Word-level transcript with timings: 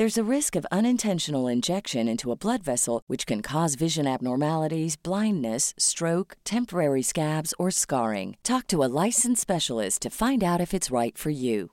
There's 0.00 0.16
a 0.16 0.34
risk 0.36 0.56
of 0.56 0.64
unintentional 0.72 1.46
injection 1.46 2.08
into 2.08 2.32
a 2.32 2.34
blood 2.34 2.62
vessel, 2.62 3.02
which 3.06 3.26
can 3.26 3.42
cause 3.42 3.74
vision 3.74 4.06
abnormalities, 4.06 4.96
blindness, 4.96 5.74
stroke, 5.76 6.38
temporary 6.42 7.02
scabs, 7.02 7.52
or 7.58 7.70
scarring. 7.70 8.38
Talk 8.42 8.66
to 8.68 8.82
a 8.82 8.88
licensed 8.88 9.42
specialist 9.42 10.00
to 10.00 10.08
find 10.08 10.42
out 10.42 10.58
if 10.58 10.72
it's 10.72 10.90
right 10.90 11.18
for 11.18 11.28
you. 11.28 11.72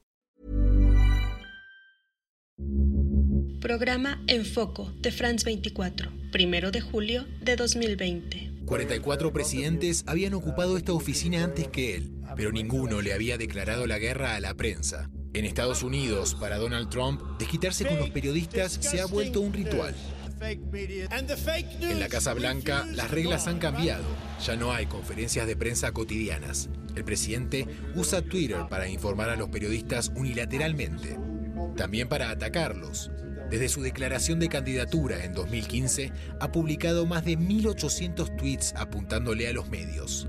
Programa 3.61 4.22
Enfoco 4.28 4.91
de 5.00 5.12
France 5.12 5.45
24, 5.45 6.09
primero 6.30 6.69
de 6.69 6.81
julio 6.81 7.23
de 7.41 7.56
2020. 7.56 8.66
44 8.66 9.31
presidentes 9.31 10.03
habían 10.06 10.34
ocupado 10.34 10.75
esta 10.75 10.91
oficina 10.91 11.45
antes 11.45 11.69
que 11.69 11.95
él, 11.95 12.12
pero 12.36 12.52
ninguno 12.52 13.00
le 13.00 13.14
había 13.14 13.38
declarado 13.38 13.88
la 13.88 14.00
guerra 14.00 14.36
a 14.36 14.41
la 14.41 14.53
prensa. 14.53 15.09
En 15.33 15.45
Estados 15.45 15.83
Unidos, 15.83 16.36
para 16.36 16.58
Donald 16.58 16.89
Trump, 16.89 17.22
desquitarse 17.38 17.86
con 17.86 17.97
los 17.97 18.09
periodistas 18.09 18.72
se 18.72 19.02
ha 19.02 19.06
vuelto 19.06 19.42
un 19.42 19.53
ritual. 19.53 19.95
En 20.39 22.00
la 22.00 22.08
Casa 22.09 22.34
Blanca, 22.34 22.86
las 22.94 23.11
reglas 23.11 23.47
han 23.47 23.59
cambiado. 23.59 24.03
Ya 24.45 24.56
no 24.56 24.72
hay 24.72 24.86
conferencias 24.86 25.47
de 25.47 25.56
prensa 25.56 25.92
cotidianas. 25.92 26.69
El 26.95 27.03
presidente 27.03 27.67
usa 27.95 28.22
Twitter 28.22 28.66
para 28.69 28.88
informar 28.88 29.30
a 29.30 29.36
los 29.36 29.50
periodistas 29.50 30.11
unilateralmente, 30.16 31.17
también 31.75 32.08
para 32.08 32.30
atacarlos. 32.30 33.12
Desde 33.50 33.69
su 33.69 33.81
declaración 33.81 34.39
de 34.39 34.50
candidatura 34.50 35.23
en 35.23 35.34
2015, 35.34 36.12
ha 36.39 36.52
publicado 36.52 37.06
más 37.06 37.23
de 37.23 37.38
1.800 37.38 38.36
tweets 38.36 38.73
apuntándole 38.75 39.47
a 39.47 39.53
los 39.53 39.69
medios. 39.69 40.28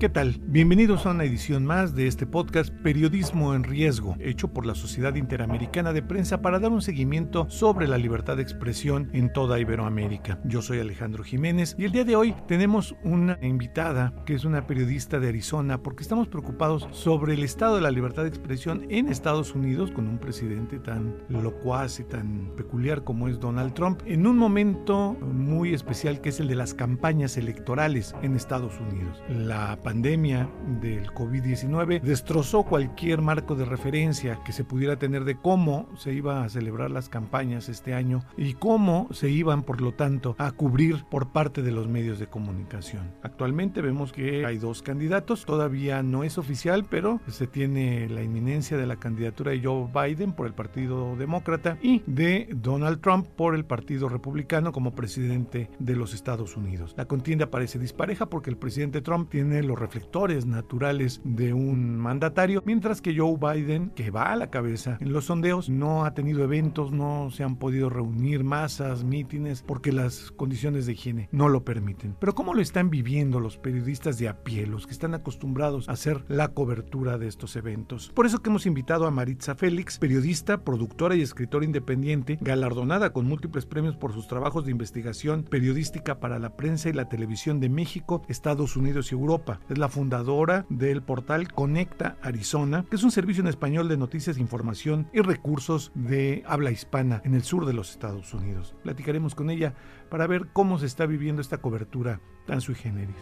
¿Qué 0.00 0.08
tal? 0.08 0.40
Bienvenidos 0.46 1.04
a 1.04 1.10
una 1.10 1.24
edición 1.24 1.66
más 1.66 1.94
de 1.94 2.06
este 2.06 2.24
podcast 2.24 2.72
Periodismo 2.72 3.54
en 3.54 3.64
Riesgo, 3.64 4.16
hecho 4.18 4.48
por 4.48 4.64
la 4.64 4.74
Sociedad 4.74 5.14
Interamericana 5.14 5.92
de 5.92 6.02
Prensa 6.02 6.40
para 6.40 6.58
dar 6.58 6.72
un 6.72 6.80
seguimiento 6.80 7.50
sobre 7.50 7.86
la 7.86 7.98
libertad 7.98 8.38
de 8.38 8.42
expresión 8.42 9.10
en 9.12 9.30
toda 9.30 9.60
Iberoamérica. 9.60 10.40
Yo 10.46 10.62
soy 10.62 10.78
Alejandro 10.78 11.22
Jiménez 11.22 11.76
y 11.76 11.84
el 11.84 11.92
día 11.92 12.04
de 12.04 12.16
hoy 12.16 12.34
tenemos 12.48 12.96
una 13.04 13.38
invitada 13.42 14.14
que 14.24 14.32
es 14.32 14.46
una 14.46 14.66
periodista 14.66 15.20
de 15.20 15.28
Arizona 15.28 15.82
porque 15.82 16.02
estamos 16.02 16.28
preocupados 16.28 16.88
sobre 16.92 17.34
el 17.34 17.42
estado 17.42 17.74
de 17.74 17.82
la 17.82 17.90
libertad 17.90 18.22
de 18.22 18.30
expresión 18.30 18.86
en 18.88 19.06
Estados 19.06 19.54
Unidos 19.54 19.90
con 19.90 20.08
un 20.08 20.16
presidente 20.16 20.78
tan 20.78 21.14
locuaz 21.28 22.00
y 22.00 22.04
tan 22.04 22.54
peculiar 22.56 23.04
como 23.04 23.28
es 23.28 23.38
Donald 23.38 23.74
Trump 23.74 24.00
en 24.06 24.26
un 24.26 24.38
momento 24.38 25.12
muy 25.20 25.74
especial 25.74 26.22
que 26.22 26.30
es 26.30 26.40
el 26.40 26.48
de 26.48 26.54
las 26.54 26.72
campañas 26.72 27.36
electorales 27.36 28.14
en 28.22 28.34
Estados 28.34 28.80
Unidos. 28.80 29.22
La 29.28 29.78
pandemia 29.90 30.48
del 30.80 31.12
COVID-19 31.12 32.00
destrozó 32.00 32.62
cualquier 32.62 33.22
marco 33.22 33.56
de 33.56 33.64
referencia 33.64 34.38
que 34.44 34.52
se 34.52 34.62
pudiera 34.62 35.00
tener 35.00 35.24
de 35.24 35.34
cómo 35.34 35.88
se 35.96 36.12
iba 36.12 36.44
a 36.44 36.48
celebrar 36.48 36.92
las 36.92 37.08
campañas 37.08 37.68
este 37.68 37.92
año 37.92 38.22
y 38.36 38.54
cómo 38.54 39.08
se 39.10 39.30
iban, 39.30 39.64
por 39.64 39.80
lo 39.80 39.92
tanto, 39.92 40.36
a 40.38 40.52
cubrir 40.52 41.02
por 41.10 41.32
parte 41.32 41.62
de 41.62 41.72
los 41.72 41.88
medios 41.88 42.20
de 42.20 42.28
comunicación. 42.28 43.10
Actualmente 43.24 43.82
vemos 43.82 44.12
que 44.12 44.46
hay 44.46 44.58
dos 44.58 44.80
candidatos, 44.80 45.44
todavía 45.44 46.04
no 46.04 46.22
es 46.22 46.38
oficial, 46.38 46.86
pero 46.88 47.20
se 47.26 47.48
tiene 47.48 48.08
la 48.08 48.22
inminencia 48.22 48.76
de 48.76 48.86
la 48.86 48.94
candidatura 48.94 49.50
de 49.50 49.60
Joe 49.60 49.90
Biden 49.92 50.34
por 50.34 50.46
el 50.46 50.54
Partido 50.54 51.16
Demócrata 51.16 51.78
y 51.82 52.04
de 52.06 52.48
Donald 52.52 53.00
Trump 53.00 53.26
por 53.26 53.56
el 53.56 53.64
Partido 53.64 54.08
Republicano 54.08 54.70
como 54.70 54.94
presidente 54.94 55.68
de 55.80 55.96
los 55.96 56.14
Estados 56.14 56.56
Unidos. 56.56 56.94
La 56.96 57.06
contienda 57.06 57.50
parece 57.50 57.80
dispareja 57.80 58.26
porque 58.26 58.50
el 58.50 58.56
presidente 58.56 59.00
Trump 59.02 59.28
tiene 59.28 59.64
los 59.64 59.79
reflectores 59.80 60.46
naturales 60.46 61.20
de 61.24 61.52
un 61.52 61.96
mandatario, 61.96 62.62
mientras 62.64 63.00
que 63.00 63.16
Joe 63.16 63.36
Biden, 63.36 63.90
que 63.90 64.10
va 64.10 64.32
a 64.32 64.36
la 64.36 64.50
cabeza 64.50 64.98
en 65.00 65.12
los 65.12 65.24
sondeos, 65.24 65.68
no 65.68 66.04
ha 66.04 66.14
tenido 66.14 66.44
eventos, 66.44 66.92
no 66.92 67.30
se 67.30 67.42
han 67.42 67.56
podido 67.56 67.90
reunir 67.90 68.44
masas, 68.44 69.02
mítines, 69.04 69.62
porque 69.62 69.92
las 69.92 70.30
condiciones 70.32 70.86
de 70.86 70.92
higiene 70.92 71.28
no 71.32 71.48
lo 71.48 71.64
permiten. 71.64 72.16
Pero 72.20 72.34
¿cómo 72.34 72.54
lo 72.54 72.60
están 72.60 72.90
viviendo 72.90 73.40
los 73.40 73.58
periodistas 73.58 74.18
de 74.18 74.28
a 74.28 74.44
pie, 74.44 74.66
los 74.66 74.86
que 74.86 74.92
están 74.92 75.14
acostumbrados 75.14 75.88
a 75.88 75.92
hacer 75.92 76.24
la 76.28 76.48
cobertura 76.48 77.18
de 77.18 77.28
estos 77.28 77.56
eventos? 77.56 78.10
Por 78.14 78.26
eso 78.26 78.40
que 78.40 78.50
hemos 78.50 78.66
invitado 78.66 79.06
a 79.06 79.10
Maritza 79.10 79.54
Félix, 79.54 79.98
periodista, 79.98 80.62
productora 80.62 81.14
y 81.14 81.22
escritora 81.22 81.64
independiente, 81.64 82.38
galardonada 82.40 83.12
con 83.12 83.26
múltiples 83.26 83.66
premios 83.66 83.96
por 83.96 84.12
sus 84.12 84.28
trabajos 84.28 84.64
de 84.64 84.70
investigación 84.70 85.42
periodística 85.42 86.20
para 86.20 86.38
la 86.38 86.56
prensa 86.56 86.88
y 86.88 86.92
la 86.92 87.08
televisión 87.08 87.60
de 87.60 87.68
México, 87.68 88.22
Estados 88.28 88.76
Unidos 88.76 89.10
y 89.10 89.14
Europa. 89.14 89.60
Es 89.70 89.78
la 89.78 89.88
fundadora 89.88 90.66
del 90.68 91.00
portal 91.00 91.52
Conecta 91.52 92.16
Arizona, 92.22 92.84
que 92.90 92.96
es 92.96 93.04
un 93.04 93.12
servicio 93.12 93.40
en 93.40 93.46
español 93.46 93.88
de 93.88 93.96
noticias, 93.96 94.36
información 94.36 95.08
y 95.12 95.20
recursos 95.20 95.92
de 95.94 96.42
habla 96.44 96.72
hispana 96.72 97.22
en 97.24 97.34
el 97.34 97.44
sur 97.44 97.66
de 97.66 97.72
los 97.72 97.92
Estados 97.92 98.34
Unidos. 98.34 98.74
Platicaremos 98.82 99.36
con 99.36 99.48
ella 99.48 99.74
para 100.10 100.26
ver 100.26 100.48
cómo 100.52 100.80
se 100.80 100.86
está 100.86 101.06
viviendo 101.06 101.40
esta 101.40 101.58
cobertura 101.58 102.20
tan 102.48 102.60
sui 102.60 102.74
generis. 102.74 103.14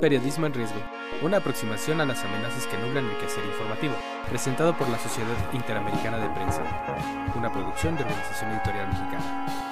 Periodismo 0.00 0.46
en 0.46 0.54
riesgo. 0.54 0.78
Una 1.24 1.38
aproximación 1.38 2.00
a 2.00 2.06
las 2.06 2.24
amenazas 2.24 2.64
que 2.68 2.78
nublan 2.78 3.06
el 3.06 3.16
quehacer 3.18 3.44
informativo. 3.44 3.94
Presentado 4.28 4.78
por 4.78 4.88
la 4.88 4.98
Sociedad 5.00 5.36
Interamericana 5.52 6.18
de 6.18 6.30
Prensa. 6.30 6.62
Una 7.36 7.52
producción 7.52 7.96
de 7.96 8.04
Organización 8.04 8.52
Editorial 8.52 8.86
Mexicana. 8.86 9.71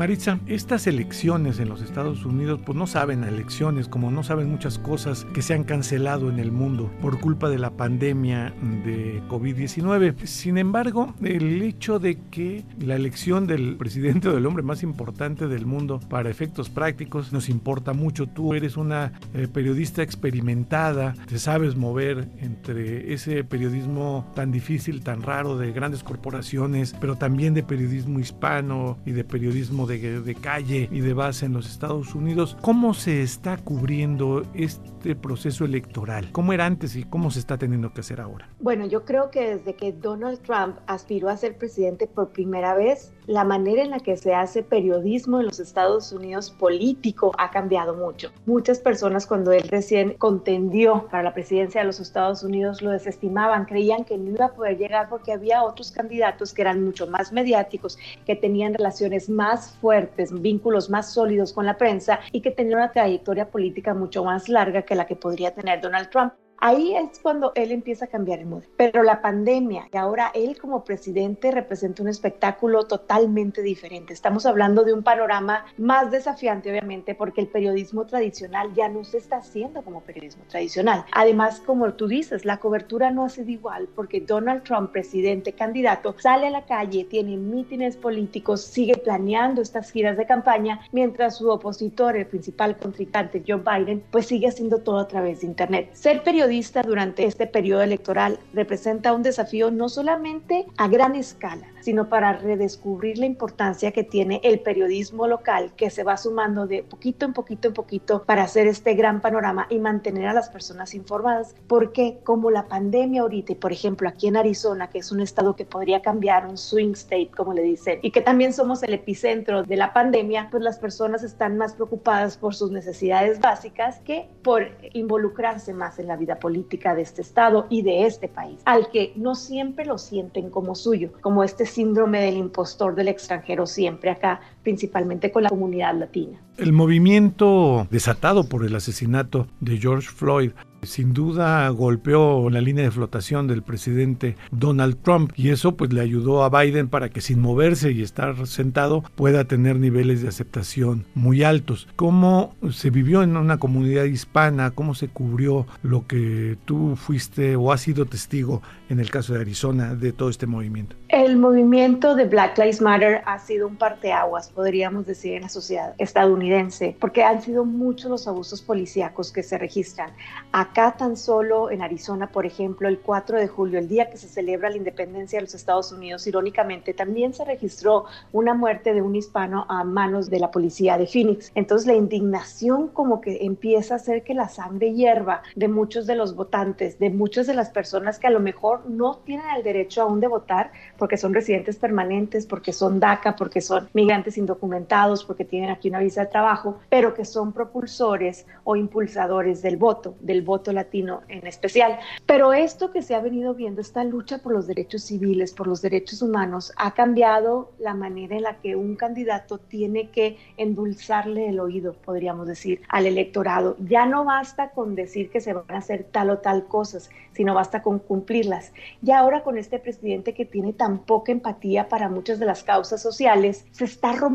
Maritza, 0.00 0.40
estas 0.46 0.86
elecciones 0.86 1.60
en 1.60 1.68
los 1.68 1.82
Estados 1.82 2.24
Unidos 2.24 2.58
pues 2.64 2.74
no 2.74 2.86
saben 2.86 3.22
a 3.22 3.28
elecciones, 3.28 3.86
como 3.86 4.10
no 4.10 4.22
saben 4.22 4.50
muchas 4.50 4.78
cosas 4.78 5.26
que 5.34 5.42
se 5.42 5.52
han 5.52 5.62
cancelado 5.62 6.30
en 6.30 6.38
el 6.38 6.52
mundo 6.52 6.90
por 7.02 7.20
culpa 7.20 7.50
de 7.50 7.58
la 7.58 7.72
pandemia 7.72 8.54
de 8.82 9.20
COVID-19. 9.28 10.24
Sin 10.24 10.56
embargo, 10.56 11.12
el 11.22 11.60
hecho 11.60 11.98
de 11.98 12.18
que 12.30 12.64
la 12.78 12.96
elección 12.96 13.46
del 13.46 13.76
presidente 13.76 14.30
o 14.30 14.34
del 14.34 14.46
hombre 14.46 14.62
más 14.62 14.82
importante 14.82 15.48
del 15.48 15.66
mundo 15.66 16.00
para 16.08 16.30
efectos 16.30 16.70
prácticos 16.70 17.30
nos 17.30 17.50
importa 17.50 17.92
mucho. 17.92 18.26
Tú 18.26 18.54
eres 18.54 18.78
una 18.78 19.12
eh, 19.34 19.48
periodista 19.52 20.02
experimentada, 20.02 21.12
te 21.28 21.38
sabes 21.38 21.76
mover 21.76 22.26
entre 22.38 23.12
ese 23.12 23.44
periodismo 23.44 24.32
tan 24.34 24.50
difícil, 24.50 25.02
tan 25.02 25.20
raro 25.20 25.58
de 25.58 25.72
grandes 25.72 26.02
corporaciones, 26.02 26.96
pero 26.98 27.16
también 27.16 27.52
de 27.52 27.62
periodismo 27.62 28.18
hispano 28.18 28.96
y 29.04 29.10
de 29.10 29.24
periodismo 29.24 29.89
de, 29.98 30.34
calle 30.34 30.88
y 30.90 31.00
de 31.00 31.12
base 31.12 31.46
en 31.46 31.52
los 31.52 31.68
Estados 31.68 32.14
Unidos. 32.14 32.56
¿Cómo 32.60 32.94
se 32.94 33.22
está 33.22 33.56
cubriendo 33.58 34.42
este 34.54 35.14
proceso 35.16 35.64
electoral? 35.64 36.30
¿Cómo 36.32 36.52
era 36.52 36.66
antes 36.66 36.96
y 36.96 37.04
cómo 37.04 37.30
se 37.30 37.40
está 37.40 37.58
teniendo 37.58 37.92
que 37.92 38.00
hacer 38.00 38.20
ahora? 38.20 38.48
Bueno, 38.60 38.86
yo 38.86 39.04
creo 39.04 39.30
que 39.30 39.56
desde 39.56 39.74
que 39.74 39.92
Donald 39.92 40.40
Trump 40.42 40.76
aspiró 40.86 41.28
a 41.28 41.36
ser 41.36 41.56
presidente 41.56 42.06
por 42.06 42.30
primera 42.30 42.74
vez, 42.74 43.12
la 43.26 43.44
manera 43.44 43.82
en 43.82 43.90
la 43.90 44.00
que 44.00 44.16
se 44.16 44.34
hace 44.34 44.62
periodismo 44.62 45.40
en 45.40 45.46
los 45.46 45.60
Estados 45.60 46.12
Unidos 46.12 46.50
político 46.50 47.32
ha 47.38 47.50
cambiado 47.50 47.94
mucho. 47.94 48.30
Muchas 48.46 48.78
personas 48.78 49.26
cuando 49.26 49.52
él 49.52 49.68
recién 49.68 50.14
contendió 50.14 51.06
para 51.10 51.22
la 51.22 51.34
presidencia 51.34 51.80
de 51.80 51.86
los 51.86 52.00
Estados 52.00 52.42
Unidos 52.42 52.82
lo 52.82 52.90
desestimaban, 52.90 53.66
creían 53.66 54.04
que 54.04 54.18
no 54.18 54.30
iba 54.30 54.46
a 54.46 54.52
poder 54.52 54.78
llegar 54.78 55.08
porque 55.08 55.32
había 55.32 55.62
otros 55.62 55.90
candidatos 55.90 56.52
que 56.52 56.62
eran 56.62 56.84
mucho 56.84 57.06
más 57.06 57.32
mediáticos, 57.32 57.98
que 58.26 58.36
tenían 58.36 58.74
relaciones 58.74 59.28
más 59.28 59.76
fuertes, 59.80 60.30
vínculos 60.40 60.90
más 60.90 61.12
sólidos 61.12 61.52
con 61.52 61.66
la 61.66 61.78
prensa 61.78 62.20
y 62.32 62.40
que 62.40 62.50
tenía 62.50 62.76
una 62.76 62.92
trayectoria 62.92 63.50
política 63.50 63.94
mucho 63.94 64.24
más 64.24 64.48
larga 64.48 64.82
que 64.82 64.94
la 64.94 65.06
que 65.06 65.16
podría 65.16 65.54
tener 65.54 65.80
Donald 65.80 66.10
Trump. 66.10 66.34
Ahí 66.62 66.94
es 66.94 67.18
cuando 67.20 67.52
él 67.54 67.72
empieza 67.72 68.04
a 68.04 68.08
cambiar 68.08 68.40
el 68.40 68.44
modelo. 68.44 68.70
Pero 68.76 69.02
la 69.02 69.22
pandemia 69.22 69.88
y 69.90 69.96
ahora 69.96 70.30
él 70.34 70.58
como 70.58 70.84
presidente 70.84 71.50
representa 71.50 72.02
un 72.02 72.08
espectáculo 72.10 72.84
totalmente 72.84 73.62
diferente. 73.62 74.12
Estamos 74.12 74.44
hablando 74.44 74.84
de 74.84 74.92
un 74.92 75.02
panorama 75.02 75.64
más 75.78 76.10
desafiante, 76.10 76.70
obviamente, 76.70 77.14
porque 77.14 77.40
el 77.40 77.46
periodismo 77.46 78.04
tradicional 78.04 78.74
ya 78.74 78.90
no 78.90 79.04
se 79.04 79.16
está 79.16 79.38
haciendo 79.38 79.80
como 79.80 80.02
periodismo 80.02 80.44
tradicional. 80.48 81.06
Además, 81.12 81.62
como 81.64 81.94
tú 81.94 82.08
dices, 82.08 82.44
la 82.44 82.58
cobertura 82.58 83.10
no 83.10 83.24
ha 83.24 83.30
sido 83.30 83.50
igual 83.50 83.88
porque 83.94 84.20
Donald 84.20 84.62
Trump, 84.62 84.92
presidente, 84.92 85.54
candidato, 85.54 86.14
sale 86.18 86.48
a 86.48 86.50
la 86.50 86.66
calle, 86.66 87.04
tiene 87.04 87.38
mítines 87.38 87.96
políticos, 87.96 88.60
sigue 88.60 88.98
planeando 88.98 89.62
estas 89.62 89.90
giras 89.90 90.18
de 90.18 90.26
campaña, 90.26 90.82
mientras 90.92 91.38
su 91.38 91.48
opositor, 91.48 92.18
el 92.18 92.26
principal 92.26 92.76
contrincante, 92.76 93.42
Joe 93.48 93.62
Biden, 93.64 94.04
pues 94.10 94.26
sigue 94.26 94.48
haciendo 94.48 94.80
todo 94.80 94.98
a 94.98 95.08
través 95.08 95.40
de 95.40 95.46
Internet. 95.46 95.88
Ser 95.94 96.22
periodista 96.22 96.49
durante 96.84 97.26
este 97.26 97.46
periodo 97.46 97.82
electoral 97.82 98.38
representa 98.52 99.12
un 99.12 99.22
desafío 99.22 99.70
no 99.70 99.88
solamente 99.88 100.66
a 100.76 100.88
gran 100.88 101.14
escala, 101.14 101.66
sino 101.80 102.08
para 102.08 102.32
redescubrir 102.34 103.18
la 103.18 103.26
importancia 103.26 103.92
que 103.92 104.04
tiene 104.04 104.40
el 104.44 104.60
periodismo 104.60 105.26
local 105.26 105.72
que 105.76 105.90
se 105.90 106.04
va 106.04 106.16
sumando 106.16 106.66
de 106.66 106.82
poquito 106.82 107.26
en 107.26 107.32
poquito 107.32 107.68
en 107.68 107.74
poquito 107.74 108.22
para 108.24 108.42
hacer 108.42 108.66
este 108.66 108.94
gran 108.94 109.20
panorama 109.20 109.66
y 109.70 109.78
mantener 109.78 110.28
a 110.28 110.34
las 110.34 110.50
personas 110.50 110.94
informadas. 110.94 111.54
Porque 111.66 112.20
como 112.24 112.50
la 112.50 112.66
pandemia 112.66 113.22
ahorita, 113.22 113.52
y 113.52 113.56
por 113.56 113.72
ejemplo 113.72 114.08
aquí 114.08 114.28
en 114.28 114.36
Arizona, 114.36 114.88
que 114.88 114.98
es 114.98 115.12
un 115.12 115.20
estado 115.20 115.56
que 115.56 115.64
podría 115.64 116.02
cambiar, 116.02 116.46
un 116.46 116.58
swing 116.58 116.92
state, 116.92 117.30
como 117.36 117.52
le 117.52 117.62
dicen, 117.62 117.98
y 118.02 118.10
que 118.10 118.20
también 118.20 118.52
somos 118.52 118.82
el 118.82 118.94
epicentro 118.94 119.62
de 119.62 119.76
la 119.76 119.92
pandemia, 119.92 120.48
pues 120.50 120.62
las 120.62 120.78
personas 120.78 121.22
están 121.22 121.56
más 121.56 121.74
preocupadas 121.74 122.36
por 122.36 122.54
sus 122.54 122.70
necesidades 122.70 123.40
básicas 123.40 124.00
que 124.00 124.28
por 124.42 124.68
involucrarse 124.92 125.72
más 125.72 125.98
en 125.98 126.06
la 126.06 126.16
vida 126.16 126.38
política 126.38 126.94
de 126.94 127.02
este 127.02 127.22
estado 127.22 127.66
y 127.68 127.82
de 127.82 128.06
este 128.06 128.28
país, 128.28 128.60
al 128.64 128.90
que 128.90 129.12
no 129.16 129.34
siempre 129.34 129.84
lo 129.84 129.98
sienten 129.98 130.50
como 130.50 130.74
suyo, 130.74 131.12
como 131.20 131.44
este 131.44 131.66
síndrome 131.70 132.20
del 132.20 132.36
impostor 132.36 132.94
del 132.94 133.08
extranjero 133.08 133.66
siempre 133.66 134.10
acá, 134.10 134.40
principalmente 134.62 135.30
con 135.32 135.42
la 135.42 135.48
comunidad 135.48 135.98
latina. 135.98 136.38
El 136.56 136.72
movimiento 136.72 137.86
desatado 137.90 138.48
por 138.48 138.64
el 138.64 138.74
asesinato 138.74 139.46
de 139.60 139.78
George 139.78 140.08
Floyd 140.08 140.50
sin 140.82 141.12
duda 141.12 141.68
golpeó 141.68 142.48
la 142.50 142.60
línea 142.60 142.84
de 142.84 142.90
flotación 142.90 143.46
del 143.46 143.62
presidente 143.62 144.36
Donald 144.50 144.98
Trump 145.02 145.32
y 145.36 145.50
eso 145.50 145.76
pues 145.76 145.92
le 145.92 146.00
ayudó 146.00 146.42
a 146.44 146.50
Biden 146.50 146.88
para 146.88 147.10
que 147.10 147.20
sin 147.20 147.40
moverse 147.40 147.92
y 147.92 148.02
estar 148.02 148.46
sentado 148.46 149.02
pueda 149.14 149.44
tener 149.44 149.76
niveles 149.76 150.22
de 150.22 150.28
aceptación 150.28 151.06
muy 151.14 151.42
altos. 151.42 151.88
¿Cómo 151.96 152.54
se 152.70 152.90
vivió 152.90 153.22
en 153.22 153.36
una 153.36 153.58
comunidad 153.58 154.04
hispana? 154.04 154.70
¿Cómo 154.70 154.94
se 154.94 155.08
cubrió 155.08 155.66
lo 155.82 156.06
que 156.06 156.56
tú 156.64 156.96
fuiste 156.96 157.56
o 157.56 157.72
has 157.72 157.82
sido 157.82 158.06
testigo 158.06 158.62
en 158.88 159.00
el 159.00 159.10
caso 159.10 159.34
de 159.34 159.40
Arizona 159.40 159.94
de 159.94 160.12
todo 160.12 160.30
este 160.30 160.46
movimiento? 160.46 160.96
El 161.08 161.36
movimiento 161.36 162.14
de 162.14 162.24
Black 162.24 162.58
Lives 162.58 162.80
Matter 162.80 163.22
ha 163.26 163.38
sido 163.38 163.66
un 163.66 163.76
parteaguas, 163.76 164.49
podríamos 164.50 165.06
decir, 165.06 165.34
en 165.34 165.42
la 165.42 165.48
sociedad 165.48 165.94
estadounidense, 165.98 166.96
porque 167.00 167.22
han 167.22 167.42
sido 167.42 167.64
muchos 167.64 168.10
los 168.10 168.28
abusos 168.28 168.62
policíacos 168.62 169.32
que 169.32 169.42
se 169.42 169.58
registran. 169.58 170.10
Acá 170.52 170.96
tan 170.96 171.16
solo 171.16 171.70
en 171.70 171.82
Arizona, 171.82 172.28
por 172.28 172.46
ejemplo, 172.46 172.88
el 172.88 172.98
4 172.98 173.38
de 173.38 173.48
julio, 173.48 173.78
el 173.78 173.88
día 173.88 174.10
que 174.10 174.16
se 174.16 174.28
celebra 174.28 174.70
la 174.70 174.76
independencia 174.76 175.38
de 175.38 175.44
los 175.44 175.54
Estados 175.54 175.92
Unidos, 175.92 176.26
irónicamente, 176.26 176.94
también 176.94 177.34
se 177.34 177.44
registró 177.44 178.06
una 178.32 178.54
muerte 178.54 178.94
de 178.94 179.02
un 179.02 179.16
hispano 179.16 179.66
a 179.68 179.84
manos 179.84 180.30
de 180.30 180.40
la 180.40 180.50
policía 180.50 180.98
de 180.98 181.06
Phoenix. 181.06 181.50
Entonces 181.54 181.86
la 181.86 181.94
indignación 181.94 182.88
como 182.88 183.20
que 183.20 183.44
empieza 183.44 183.94
a 183.94 183.96
hacer 183.96 184.22
que 184.22 184.34
la 184.34 184.48
sangre 184.48 184.92
hierva 184.92 185.42
de 185.54 185.68
muchos 185.68 186.06
de 186.06 186.14
los 186.14 186.34
votantes, 186.34 186.98
de 186.98 187.10
muchas 187.10 187.46
de 187.46 187.54
las 187.54 187.70
personas 187.70 188.18
que 188.18 188.26
a 188.26 188.30
lo 188.30 188.40
mejor 188.40 188.88
no 188.88 189.18
tienen 189.18 189.46
el 189.56 189.62
derecho 189.62 190.02
aún 190.02 190.20
de 190.20 190.28
votar 190.28 190.72
porque 190.98 191.16
son 191.16 191.34
residentes 191.34 191.76
permanentes, 191.76 192.46
porque 192.46 192.72
son 192.72 193.00
DACA, 193.00 193.36
porque 193.36 193.60
son 193.60 193.88
migrantes 193.92 194.36
indocumentados, 194.40 195.24
porque 195.24 195.44
tienen 195.44 195.70
aquí 195.70 195.88
una 195.88 196.00
visa 196.00 196.22
de 196.22 196.26
trabajo, 196.26 196.78
pero 196.88 197.14
que 197.14 197.24
son 197.24 197.52
propulsores 197.52 198.46
o 198.64 198.76
impulsadores 198.76 199.62
del 199.62 199.76
voto, 199.76 200.16
del 200.20 200.42
voto 200.42 200.72
latino 200.72 201.22
en 201.28 201.46
especial. 201.46 201.98
Pero 202.26 202.52
esto 202.52 202.90
que 202.90 203.02
se 203.02 203.14
ha 203.14 203.20
venido 203.20 203.54
viendo, 203.54 203.80
esta 203.80 204.04
lucha 204.04 204.38
por 204.38 204.52
los 204.52 204.66
derechos 204.66 205.04
civiles, 205.04 205.52
por 205.52 205.66
los 205.66 205.82
derechos 205.82 206.22
humanos, 206.22 206.72
ha 206.76 206.92
cambiado 206.94 207.72
la 207.78 207.94
manera 207.94 208.36
en 208.36 208.42
la 208.42 208.56
que 208.60 208.76
un 208.76 208.96
candidato 208.96 209.58
tiene 209.58 210.10
que 210.10 210.38
endulzarle 210.56 211.48
el 211.48 211.60
oído, 211.60 211.92
podríamos 211.92 212.46
decir, 212.46 212.82
al 212.88 213.06
electorado. 213.06 213.76
Ya 213.78 214.06
no 214.06 214.24
basta 214.24 214.70
con 214.70 214.94
decir 214.94 215.30
que 215.30 215.40
se 215.40 215.52
van 215.52 215.64
a 215.68 215.78
hacer 215.78 216.04
tal 216.04 216.30
o 216.30 216.38
tal 216.38 216.66
cosas, 216.66 217.10
sino 217.32 217.54
basta 217.54 217.82
con 217.82 217.98
cumplirlas. 217.98 218.72
Y 219.02 219.12
ahora 219.12 219.42
con 219.42 219.58
este 219.58 219.78
presidente 219.78 220.34
que 220.34 220.44
tiene 220.44 220.72
tan 220.72 220.98
poca 220.98 221.32
empatía 221.32 221.88
para 221.88 222.08
muchas 222.08 222.38
de 222.38 222.46
las 222.46 222.62
causas 222.62 223.00
sociales, 223.02 223.66
se 223.72 223.84
está 223.84 224.12
rompiendo 224.12 224.29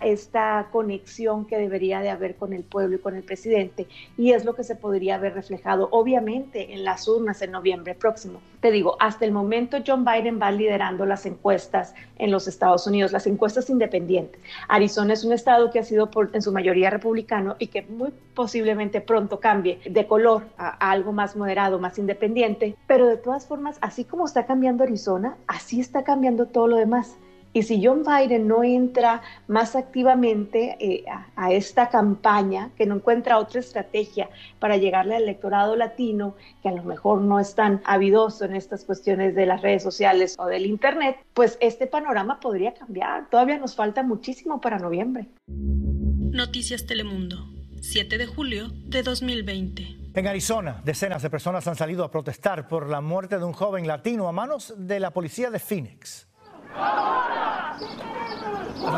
esta 0.00 0.68
conexión 0.72 1.46
que 1.46 1.58
debería 1.58 2.00
de 2.00 2.10
haber 2.10 2.36
con 2.36 2.52
el 2.52 2.62
pueblo 2.62 2.96
y 2.96 2.98
con 2.98 3.14
el 3.16 3.22
presidente. 3.22 3.86
Y 4.16 4.32
es 4.32 4.44
lo 4.44 4.54
que 4.54 4.64
se 4.64 4.76
podría 4.76 5.18
ver 5.18 5.34
reflejado 5.34 5.88
obviamente 5.90 6.74
en 6.74 6.84
las 6.84 7.08
urnas 7.08 7.40
en 7.42 7.52
noviembre 7.52 7.94
próximo. 7.94 8.40
Te 8.60 8.70
digo, 8.70 8.96
hasta 9.00 9.24
el 9.24 9.32
momento 9.32 9.78
John 9.86 10.04
Biden 10.04 10.40
va 10.40 10.50
liderando 10.50 11.06
las 11.06 11.26
encuestas 11.26 11.94
en 12.18 12.30
los 12.30 12.48
Estados 12.48 12.86
Unidos, 12.86 13.12
las 13.12 13.26
encuestas 13.26 13.70
independientes. 13.70 14.40
Arizona 14.68 15.12
es 15.12 15.24
un 15.24 15.32
estado 15.32 15.70
que 15.70 15.78
ha 15.78 15.84
sido 15.84 16.10
por, 16.10 16.30
en 16.32 16.42
su 16.42 16.52
mayoría 16.52 16.90
republicano 16.90 17.56
y 17.58 17.68
que 17.68 17.82
muy 17.82 18.12
posiblemente 18.34 19.00
pronto 19.00 19.40
cambie 19.40 19.80
de 19.88 20.06
color 20.06 20.44
a, 20.58 20.68
a 20.84 20.90
algo 20.90 21.12
más 21.12 21.36
moderado, 21.36 21.78
más 21.78 21.98
independiente, 21.98 22.76
pero 22.86 23.06
de 23.06 23.16
todas 23.16 23.46
formas, 23.46 23.78
así 23.80 24.04
como 24.04 24.26
está 24.26 24.46
cambiando 24.46 24.84
Arizona, 24.84 25.36
así 25.46 25.80
está 25.80 26.04
cambiando 26.04 26.46
todo 26.46 26.66
lo 26.66 26.76
demás. 26.76 27.16
Y 27.56 27.62
si 27.62 27.82
John 27.82 28.02
Biden 28.04 28.48
no 28.48 28.62
entra 28.62 29.22
más 29.48 29.76
activamente 29.76 30.76
eh, 30.78 31.04
a, 31.36 31.52
esta 31.52 31.88
campaña, 31.88 32.68
que 32.76 32.84
no 32.84 32.96
encuentra 32.96 33.38
otra 33.38 33.60
estrategia 33.60 34.28
para 34.58 34.76
llegarle 34.76 35.16
al 35.16 35.22
electorado 35.22 35.74
latino, 35.74 36.34
que 36.62 36.68
a 36.68 36.72
lo 36.72 36.82
mejor 36.82 37.22
no 37.22 37.40
es 37.40 37.54
tan 37.54 37.80
avidoso 37.86 38.44
en 38.44 38.56
estas 38.56 38.84
cuestiones 38.84 39.34
de 39.34 39.46
las 39.46 39.62
redes 39.62 39.82
sociales 39.82 40.36
o 40.38 40.44
del 40.44 40.66
Internet, 40.66 41.16
pues 41.32 41.56
este 41.62 41.86
panorama 41.86 42.40
podría 42.40 42.74
cambiar. 42.74 43.30
Todavía 43.30 43.56
nos 43.56 43.74
falta 43.74 44.02
muchísimo 44.02 44.60
para 44.60 44.78
noviembre. 44.78 45.26
Noticias 45.46 46.84
Telemundo, 46.84 47.38
7 47.80 48.18
de 48.18 48.26
julio 48.26 48.68
de 48.84 49.02
2020. 49.02 49.96
En 50.12 50.26
Arizona, 50.26 50.82
decenas 50.84 51.22
de 51.22 51.30
personas 51.30 51.66
han 51.66 51.76
salido 51.76 52.04
a 52.04 52.10
protestar 52.10 52.68
por 52.68 52.90
la 52.90 53.00
muerte 53.00 53.38
de 53.38 53.44
un 53.46 53.54
joven 53.54 53.86
latino 53.86 54.28
a 54.28 54.32
manos 54.32 54.74
de 54.76 55.00
la 55.00 55.12
policía 55.12 55.50
de 55.50 55.58
Phoenix. 55.58 56.28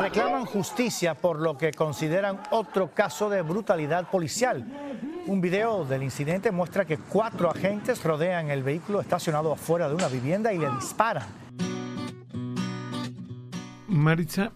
Reclaman 0.01 0.45
justicia 0.45 1.15
por 1.15 1.41
lo 1.41 1.57
que 1.57 1.73
consideran 1.73 2.41
otro 2.51 2.91
caso 2.93 3.29
de 3.31 3.43
brutalidad 3.43 4.09
policial. 4.11 4.65
Un 5.27 5.41
video 5.41 5.85
del 5.85 6.03
incidente 6.03 6.51
muestra 6.51 6.85
que 6.85 6.99
cuatro 6.99 7.51
agentes 7.51 8.03
rodean 8.03 8.51
el 8.51 8.63
vehículo 8.63 9.01
estacionado 9.01 9.53
afuera 9.53 9.89
de 9.89 9.95
una 9.95 10.09
vivienda 10.09 10.53
y 10.53 10.59
le 10.59 10.71
disparan. 10.71 11.27
Maritza, 13.89 14.53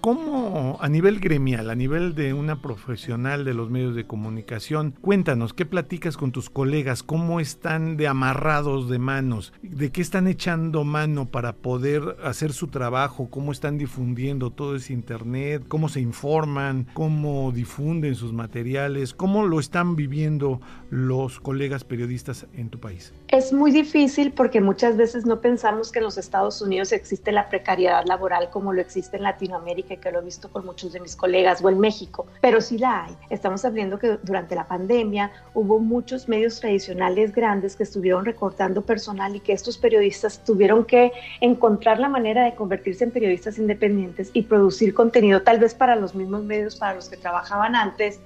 ¿Cómo 0.00 0.78
a 0.80 0.88
nivel 0.88 1.18
gremial, 1.18 1.70
a 1.70 1.74
nivel 1.74 2.14
de 2.14 2.32
una 2.32 2.62
profesional 2.62 3.44
de 3.44 3.52
los 3.52 3.68
medios 3.68 3.96
de 3.96 4.06
comunicación, 4.06 4.94
cuéntanos, 5.00 5.54
¿qué 5.54 5.66
platicas 5.66 6.16
con 6.16 6.30
tus 6.30 6.50
colegas? 6.50 7.02
¿Cómo 7.02 7.40
están 7.40 7.96
de 7.96 8.06
amarrados 8.06 8.88
de 8.88 9.00
manos? 9.00 9.52
¿De 9.60 9.90
qué 9.90 10.00
están 10.00 10.28
echando 10.28 10.84
mano 10.84 11.26
para 11.26 11.52
poder 11.52 12.16
hacer 12.22 12.52
su 12.52 12.68
trabajo? 12.68 13.28
¿Cómo 13.28 13.50
están 13.50 13.76
difundiendo 13.76 14.50
todo 14.50 14.76
ese 14.76 14.92
Internet? 14.92 15.64
¿Cómo 15.66 15.88
se 15.88 16.00
informan? 16.00 16.86
¿Cómo 16.94 17.50
difunden 17.50 18.14
sus 18.14 18.32
materiales? 18.32 19.14
¿Cómo 19.14 19.46
lo 19.46 19.58
están 19.58 19.96
viviendo 19.96 20.60
los 20.90 21.40
colegas 21.40 21.82
periodistas 21.82 22.46
en 22.54 22.70
tu 22.70 22.78
país? 22.78 23.12
Es 23.26 23.52
muy 23.52 23.72
difícil 23.72 24.30
porque 24.32 24.60
muchas 24.60 24.96
veces 24.96 25.26
no 25.26 25.40
pensamos 25.40 25.90
que 25.90 25.98
en 25.98 26.04
los 26.04 26.18
Estados 26.18 26.62
Unidos 26.62 26.92
existe 26.92 27.32
la 27.32 27.48
precariedad 27.48 28.04
laboral 28.06 28.48
como 28.50 28.72
lo 28.72 28.80
existe 28.80 29.16
en 29.16 29.24
Latinoamérica 29.24 29.87
que 29.96 30.12
lo 30.12 30.20
he 30.20 30.24
visto 30.24 30.50
con 30.50 30.64
muchos 30.64 30.92
de 30.92 31.00
mis 31.00 31.16
colegas, 31.16 31.64
o 31.64 31.68
en 31.68 31.80
México, 31.80 32.26
pero 32.40 32.60
sí 32.60 32.78
la 32.78 33.06
hay. 33.06 33.16
Estamos 33.30 33.64
hablando 33.64 33.98
que 33.98 34.18
durante 34.22 34.54
la 34.54 34.68
pandemia 34.68 35.32
hubo 35.54 35.78
muchos 35.78 36.28
medios 36.28 36.60
tradicionales 36.60 37.32
grandes 37.34 37.74
que 37.74 37.82
estuvieron 37.82 38.24
recortando 38.24 38.82
personal 38.82 39.34
y 39.34 39.40
que 39.40 39.52
estos 39.52 39.78
periodistas 39.78 40.44
tuvieron 40.44 40.84
que 40.84 41.12
encontrar 41.40 41.98
la 41.98 42.08
manera 42.08 42.44
de 42.44 42.54
convertirse 42.54 43.04
en 43.04 43.10
periodistas 43.10 43.58
independientes 43.58 44.30
y 44.32 44.42
producir 44.42 44.94
contenido 44.94 45.42
tal 45.42 45.58
vez 45.58 45.74
para 45.74 45.96
los 45.96 46.14
mismos 46.14 46.44
medios 46.44 46.76
para 46.76 46.94
los 46.94 47.08
que 47.08 47.16
trabajaban 47.16 47.74
antes 47.74 48.20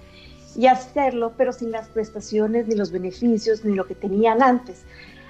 y 0.56 0.66
hacerlo, 0.66 1.32
pero 1.36 1.52
sin 1.52 1.70
las 1.70 1.88
prestaciones, 1.88 2.66
ni 2.66 2.74
los 2.74 2.90
beneficios, 2.92 3.64
ni 3.64 3.74
lo 3.74 3.86
que 3.86 3.94
tenían 3.94 4.42
antes. 4.42 4.84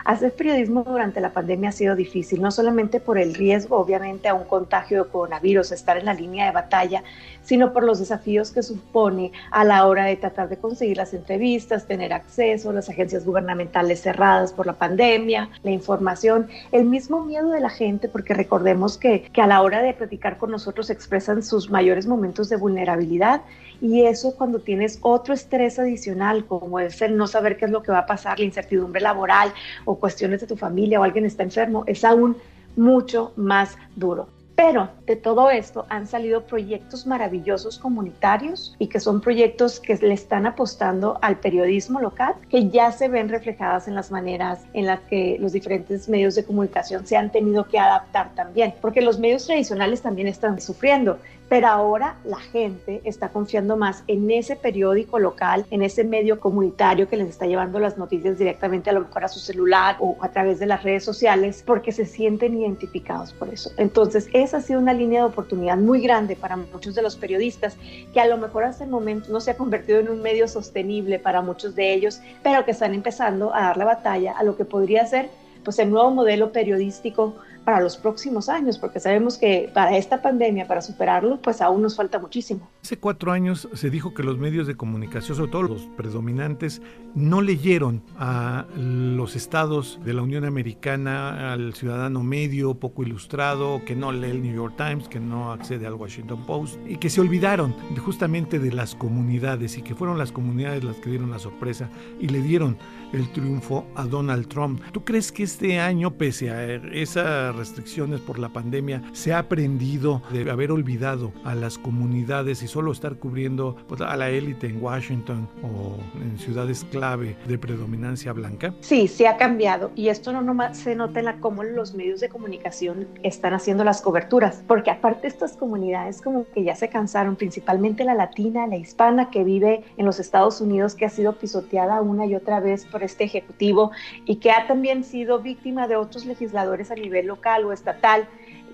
Hacer 0.05 0.35
periodismo 0.35 0.83
durante 0.83 1.21
la 1.21 1.33
pandemia 1.33 1.69
ha 1.69 1.73
sido 1.73 1.95
difícil, 1.95 2.41
no 2.41 2.51
solamente 2.51 2.99
por 2.99 3.19
el 3.19 3.35
riesgo, 3.35 3.79
obviamente, 3.79 4.29
a 4.29 4.35
un 4.35 4.45
contagio 4.45 5.05
de 5.05 5.11
coronavirus, 5.11 5.73
estar 5.73 5.97
en 5.97 6.07
la 6.07 6.15
línea 6.15 6.47
de 6.47 6.53
batalla, 6.53 7.05
sino 7.43 7.73
por 7.73 7.85
los 7.85 7.99
desafíos 7.99 8.51
que 8.51 8.63
supone 8.63 9.33
a 9.51 9.65
la 9.65 9.87
hora 9.87 10.05
de 10.05 10.17
tratar 10.17 10.49
de 10.49 10.57
conseguir 10.57 10.97
las 10.97 11.15
entrevistas, 11.15 11.87
tener 11.87 12.13
acceso, 12.13 12.73
las 12.73 12.89
agencias 12.89 13.25
gubernamentales 13.25 14.03
cerradas 14.03 14.53
por 14.53 14.67
la 14.67 14.75
pandemia, 14.75 15.49
la 15.63 15.71
información, 15.71 16.49
el 16.71 16.85
mismo 16.85 17.25
miedo 17.25 17.51
de 17.51 17.61
la 17.61 17.71
gente, 17.71 18.09
porque 18.09 18.35
recordemos 18.35 18.99
que, 18.99 19.23
que 19.33 19.43
a 19.43 19.47
la 19.47 19.63
hora 19.63 19.83
de 19.83 19.95
platicar 19.95 20.39
con 20.39 20.51
nosotros 20.51 20.91
expresan 20.91 21.43
sus 21.43 21.71
mayores 21.71 22.07
momentos 22.07 22.49
de 22.49 22.57
vulnerabilidad 22.57 23.43
y 23.81 24.03
eso 24.03 24.37
cuando 24.37 24.61
tienes 24.61 24.99
otro 25.03 25.35
estrés 25.35 25.79
adicional, 25.79 26.47
como 26.47 26.79
es 26.79 27.03
el 27.03 27.17
no 27.17 27.27
saber 27.27 27.57
qué 27.57 27.65
es 27.65 27.71
lo 27.71 27.83
que 27.83 27.91
va 27.91 27.99
a 27.99 28.07
pasar, 28.07 28.39
la 28.39 28.45
incertidumbre 28.45 29.01
laboral 29.01 29.53
o 29.85 29.99
cuestiones 29.99 30.41
de 30.41 30.47
tu 30.47 30.57
familia 30.57 31.01
o 31.01 31.03
alguien 31.03 31.25
está 31.25 31.43
enfermo, 31.43 31.83
es 31.87 32.05
aún 32.05 32.37
mucho 32.77 33.33
más 33.37 33.77
duro. 33.97 34.29
Pero 34.55 34.91
de 35.07 35.17
todo 35.17 35.51
esto 35.51 35.87
han 35.89 36.07
salido 36.07 36.47
proyectos 36.47 37.07
maravillosos 37.07 37.79
comunitarios 37.79 38.77
y 38.79 38.89
que 38.89 39.01
son 39.01 39.21
proyectos 39.21 39.81
que 39.81 39.97
le 39.97 40.15
están 40.15 40.47
apostando 40.47 41.19
al 41.23 41.39
periodismo 41.39 42.01
local, 42.01 42.35
que 42.51 42.69
ya 42.69 42.93
se 42.93 43.09
ven 43.09 43.29
reflejadas 43.29 43.89
en 43.89 43.95
las 43.95 44.11
maneras 44.11 44.61
en 44.75 44.87
las 44.87 45.01
que 45.01 45.37
los 45.41 45.53
diferentes 45.53 46.09
medios 46.09 46.35
de 46.35 46.45
comunicación 46.45 47.07
se 47.07 47.17
han 47.17 47.31
tenido 47.31 47.67
que 47.67 47.79
adaptar 47.79 48.35
también, 48.35 48.75
porque 48.81 49.01
los 49.01 49.19
medios 49.19 49.47
tradicionales 49.47 50.03
también 50.03 50.29
están 50.29 50.61
sufriendo 50.61 51.19
pero 51.53 51.69
ahora 51.69 52.17
la 52.25 52.39
gente 52.39 53.03
está 53.05 53.29
confiando 53.29 53.77
más 53.77 54.05
en 54.07 54.31
ese 54.31 54.57
periódico 54.57 55.19
local, 55.19 55.67
en 55.71 55.83
ese 55.83 56.03
medio 56.03 56.41
comunitario 56.41 57.11
que 57.11 57.19
les 57.19 57.29
está 57.29 57.45
llevando 57.45 57.79
las 57.79 57.99
noticias 57.99 58.39
directamente 58.39 58.89
a 58.89 58.95
lo 58.95 59.01
mejor 59.01 59.23
a 59.23 59.29
su 59.29 59.39
celular 59.39 59.97
o 60.01 60.17
a 60.23 60.31
través 60.31 60.61
de 60.61 60.65
las 60.65 60.83
redes 60.83 61.05
sociales, 61.05 61.63
porque 61.67 61.93
se 61.93 62.07
sienten 62.07 62.59
identificados 62.59 63.35
por 63.35 63.51
eso. 63.51 63.71
Entonces, 63.77 64.31
esa 64.33 64.57
ha 64.57 64.61
sido 64.63 64.81
una 64.81 64.95
línea 64.95 65.21
de 65.21 65.27
oportunidad 65.27 65.77
muy 65.77 66.01
grande 66.01 66.37
para 66.37 66.57
muchos 66.57 66.95
de 66.95 67.03
los 67.03 67.17
periodistas, 67.17 67.77
que 68.15 68.21
a 68.23 68.27
lo 68.27 68.39
mejor 68.39 68.65
hasta 68.65 68.85
el 68.85 68.91
momento 68.91 69.31
no 69.31 69.43
se 69.43 69.51
ha 69.51 69.57
convertido 69.59 70.01
en 70.01 70.09
un 70.09 70.23
medio 70.23 70.49
sostenible 70.49 71.19
para 71.19 71.43
muchos 71.43 71.75
de 71.75 71.93
ellos, 71.93 72.23
pero 72.43 72.65
que 72.65 72.71
están 72.71 72.95
empezando 72.95 73.55
a 73.55 73.61
dar 73.65 73.77
la 73.77 73.85
batalla 73.85 74.33
a 74.39 74.43
lo 74.43 74.57
que 74.57 74.65
podría 74.65 75.05
ser 75.05 75.29
pues 75.65 75.79
el 75.79 75.91
nuevo 75.91 76.11
modelo 76.11 76.51
periodístico 76.51 77.37
para 77.65 77.81
los 77.81 77.97
próximos 77.97 78.49
años, 78.49 78.79
porque 78.79 79.01
sabemos 79.01 79.39
que 79.39 79.71
para 79.73 79.97
esta 79.97 80.21
pandemia, 80.21 80.67
para 80.67 80.83
superarlo, 80.83 81.41
pues 81.41 81.61
aún 81.61 81.83
nos 81.83 81.97
falta 81.97 82.19
muchísimo. 82.19 82.69
Hace 82.83 82.99
cuatro 82.99 83.33
años 83.33 83.69
se 83.75 83.91
dijo 83.91 84.15
que 84.15 84.23
los 84.23 84.39
medios 84.39 84.67
de 84.67 84.77
comunicación, 84.77 85.37
sobre 85.37 85.51
todo 85.51 85.63
los 85.63 85.83
predominantes, 85.97 86.83
no 87.15 87.41
leyeron 87.41 88.03
a 88.19 88.67
los 88.77 89.37
estados 89.37 90.01
de 90.05 90.15
la 90.15 90.23
Unión 90.23 90.45
Americana, 90.45 91.53
al 91.53 91.75
ciudadano 91.75 92.23
medio, 92.23 92.75
poco 92.75 93.03
ilustrado, 93.03 93.83
que 93.85 93.95
no 93.95 94.13
lee 94.13 94.31
el 94.31 94.43
New 94.43 94.55
York 94.55 94.75
Times, 94.77 95.09
que 95.09 95.21
no 95.21 95.53
accede 95.53 95.87
al 95.87 95.95
Washington 95.95 96.45
Post, 96.47 96.79
y 96.87 96.97
que 96.97 97.11
se 97.11 97.21
olvidaron 97.21 97.75
justamente 98.05 98.59
de 98.59 98.73
las 98.73 98.95
comunidades 98.95 99.79
y 99.79 99.83
que 99.83 99.95
fueron 99.95 100.19
las 100.19 100.33
comunidades 100.33 100.85
las 100.85 100.97
que 100.97 101.11
dieron 101.11 101.31
la 101.31 101.39
sorpresa 101.39 101.89
y 102.21 102.29
le 102.29 102.41
dieron 102.41 102.77
el 103.13 103.31
triunfo 103.33 103.87
a 103.95 104.05
Donald 104.05 104.49
Trump. 104.49 104.81
¿Tú 104.93 105.05
crees 105.05 105.31
que 105.31 105.43
este 105.43 105.79
año, 105.79 106.13
pese 106.13 106.51
a 106.51 106.75
esa 106.75 107.52
restricciones 107.57 108.21
por 108.21 108.39
la 108.39 108.49
pandemia, 108.49 109.03
se 109.13 109.33
ha 109.33 109.39
aprendido 109.39 110.23
de 110.31 110.51
haber 110.51 110.71
olvidado 110.71 111.33
a 111.45 111.55
las 111.55 111.79
comunidades 111.79 112.63
y 112.63 112.69
solo 112.69 112.93
estar 112.93 113.17
cubriendo 113.17 113.77
pues, 113.89 114.01
a 114.01 114.17
la 114.17 114.31
élite 114.31 114.67
en 114.67 114.83
Washington 114.83 115.49
o 115.63 115.97
en 116.21 116.39
ciudades 116.39 116.85
clave 116.91 117.37
de 117.47 117.59
predominancia 117.59 118.33
blanca? 118.33 118.75
Sí, 118.81 119.09
se 119.09 119.29
ha 119.29 119.37
cambiado 119.37 119.93
y 119.95 120.09
esto 120.09 120.33
no 120.33 120.43
nomás 120.43 120.79
se 120.79 120.95
nota 120.95 121.21
en 121.21 121.27
la 121.27 121.39
cómo 121.39 121.63
los 121.63 121.95
medios 121.95 122.21
de 122.21 122.29
comunicación 122.29 123.09
están 123.23 123.55
haciendo 123.55 123.85
las 123.85 124.03
coberturas, 124.03 124.63
porque 124.67 124.91
aparte 124.91 125.27
estas 125.27 125.57
comunidades 125.57 126.21
como 126.21 126.47
que 126.55 126.65
ya 126.65 126.75
se 126.75 126.89
cansaron, 126.89 127.37
principalmente 127.37 128.05
la 128.05 128.15
latina, 128.15 128.67
la 128.67 128.77
hispana 128.77 129.31
que 129.31 129.45
vive 129.45 129.85
en 129.97 130.07
los 130.07 130.21
Estados 130.21 130.61
Unidos, 130.61 130.95
que 130.95 131.05
ha 131.05 131.11
sido 131.11 131.35
pisoteada 131.35 132.01
una 132.01 132.27
y 132.27 132.35
otra 132.35 132.61
vez 132.61 132.87
por 132.87 133.03
este 133.03 133.25
ejecutivo 133.25 133.91
y 134.25 134.37
que 134.37 134.51
ha 134.51 134.67
también 134.67 135.05
sido 135.05 135.41
víctima 135.41 135.89
de 135.89 135.97
otros 135.97 136.25
legisladores 136.25 136.91
a 136.91 136.95
nivel 136.95 137.27
local 137.27 137.42
o 137.65 137.73
estatal 137.73 138.29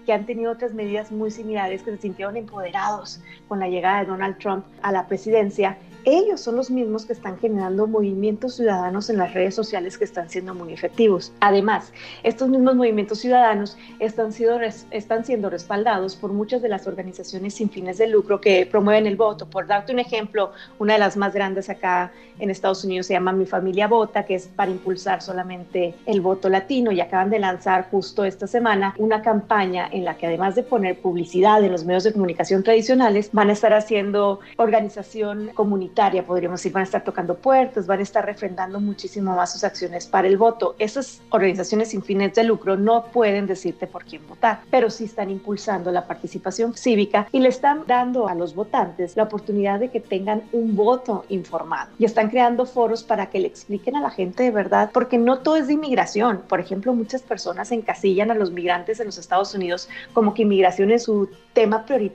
que 0.04 0.12
han 0.12 0.24
tenido 0.24 0.52
otras 0.52 0.72
medidas 0.72 1.10
muy 1.10 1.30
similares, 1.30 1.82
que 1.82 1.90
se 1.90 1.98
sintieron 1.98 2.36
empoderados 2.36 3.20
con 3.46 3.60
la 3.60 3.68
llegada 3.68 4.00
de 4.00 4.06
Donald 4.06 4.38
Trump 4.38 4.64
a 4.82 4.92
la 4.92 5.06
presidencia 5.06 5.76
ellos 6.04 6.40
son 6.40 6.56
los 6.56 6.70
mismos 6.70 7.06
que 7.06 7.12
están 7.12 7.38
generando 7.38 7.86
movimientos 7.86 8.56
ciudadanos 8.56 9.10
en 9.10 9.18
las 9.18 9.34
redes 9.34 9.54
sociales 9.54 9.98
que 9.98 10.04
están 10.04 10.28
siendo 10.30 10.54
muy 10.54 10.72
efectivos. 10.72 11.32
Además, 11.40 11.92
estos 12.22 12.48
mismos 12.48 12.76
movimientos 12.76 13.18
ciudadanos 13.18 13.76
están, 13.98 14.32
sido, 14.32 14.58
están 14.90 15.24
siendo 15.24 15.50
respaldados 15.50 16.16
por 16.16 16.32
muchas 16.32 16.62
de 16.62 16.68
las 16.68 16.86
organizaciones 16.86 17.54
sin 17.54 17.70
fines 17.70 17.98
de 17.98 18.06
lucro 18.06 18.40
que 18.40 18.66
promueven 18.66 19.06
el 19.06 19.16
voto. 19.16 19.46
Por 19.46 19.66
darte 19.66 19.92
un 19.92 19.98
ejemplo, 19.98 20.52
una 20.78 20.94
de 20.94 20.98
las 20.98 21.16
más 21.16 21.34
grandes 21.34 21.68
acá 21.68 22.12
en 22.38 22.50
Estados 22.50 22.84
Unidos 22.84 23.06
se 23.06 23.14
llama 23.14 23.32
Mi 23.32 23.46
Familia 23.46 23.88
Vota, 23.88 24.24
que 24.24 24.36
es 24.36 24.46
para 24.46 24.70
impulsar 24.70 25.22
solamente 25.22 25.94
el 26.06 26.20
voto 26.20 26.48
latino 26.48 26.92
y 26.92 27.00
acaban 27.00 27.30
de 27.30 27.38
lanzar 27.38 27.88
justo 27.90 28.24
esta 28.24 28.46
semana 28.46 28.94
una 28.98 29.22
campaña 29.22 29.88
en 29.90 30.04
la 30.04 30.16
que 30.16 30.26
además 30.26 30.54
de 30.54 30.62
poner 30.62 31.00
publicidad 31.00 31.62
en 31.64 31.72
los 31.72 31.84
medios 31.84 32.04
de 32.04 32.12
comunicación 32.12 32.62
tradicionales, 32.62 33.30
van 33.32 33.50
a 33.50 33.52
estar 33.52 33.72
haciendo 33.72 34.40
organización 34.56 35.50
comunitaria 35.54 35.87
podríamos 35.88 36.60
decir, 36.60 36.72
van 36.72 36.82
a 36.82 36.84
estar 36.84 37.04
tocando 37.04 37.36
puertas, 37.36 37.86
van 37.86 38.00
a 38.00 38.02
estar 38.02 38.24
refrendando 38.24 38.80
muchísimo 38.80 39.34
más 39.34 39.52
sus 39.52 39.64
acciones 39.64 40.06
para 40.06 40.28
el 40.28 40.36
voto. 40.36 40.74
Esas 40.78 41.20
organizaciones 41.30 41.90
sin 41.90 42.02
fines 42.02 42.34
de 42.34 42.44
lucro 42.44 42.76
no 42.76 43.04
pueden 43.06 43.46
decirte 43.46 43.86
por 43.86 44.04
quién 44.04 44.26
votar, 44.28 44.60
pero 44.70 44.90
sí 44.90 45.04
están 45.04 45.30
impulsando 45.30 45.90
la 45.90 46.06
participación 46.06 46.74
cívica 46.74 47.28
y 47.32 47.40
le 47.40 47.48
están 47.48 47.84
dando 47.86 48.28
a 48.28 48.34
los 48.34 48.54
votantes 48.54 49.16
la 49.16 49.24
oportunidad 49.24 49.80
de 49.80 49.90
que 49.90 50.00
tengan 50.00 50.42
un 50.52 50.76
voto 50.76 51.24
informado 51.28 51.90
y 51.98 52.04
están 52.04 52.30
creando 52.30 52.66
foros 52.66 53.02
para 53.02 53.26
que 53.26 53.38
le 53.38 53.48
expliquen 53.48 53.96
a 53.96 54.00
la 54.00 54.10
gente 54.10 54.42
de 54.42 54.50
verdad, 54.50 54.90
porque 54.92 55.18
no 55.18 55.38
todo 55.38 55.56
es 55.56 55.66
de 55.66 55.74
inmigración. 55.74 56.42
Por 56.48 56.60
ejemplo, 56.60 56.92
muchas 56.94 57.22
personas 57.22 57.72
encasillan 57.72 58.30
a 58.30 58.34
los 58.34 58.50
migrantes 58.50 59.00
en 59.00 59.06
los 59.06 59.18
Estados 59.18 59.54
Unidos 59.54 59.88
como 60.12 60.34
que 60.34 60.42
inmigración 60.42 60.90
es 60.90 61.04
su 61.04 61.28
tema 61.52 61.84
prioritario 61.84 62.08